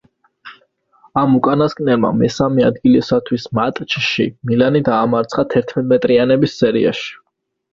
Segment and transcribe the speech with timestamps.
[1.23, 7.15] ამ უკანასკნელმა მესამე ადგილისათვის მატჩში „მილანი“ დაამარცხა თერთმეტრიანების სერიაში.